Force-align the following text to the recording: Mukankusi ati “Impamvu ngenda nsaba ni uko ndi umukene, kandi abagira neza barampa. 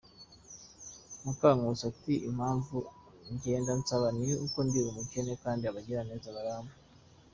Mukankusi 1.23 1.83
ati 1.91 2.13
“Impamvu 2.29 2.75
ngenda 3.33 3.71
nsaba 3.79 4.07
ni 4.19 4.29
uko 4.45 4.57
ndi 4.67 4.79
umukene, 4.91 5.33
kandi 5.43 5.63
abagira 5.65 6.01
neza 6.09 6.29
barampa. 6.37 6.75